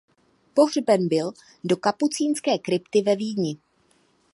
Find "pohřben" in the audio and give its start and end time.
0.53-1.07